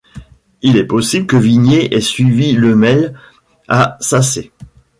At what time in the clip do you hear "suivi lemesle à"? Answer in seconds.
2.01-3.97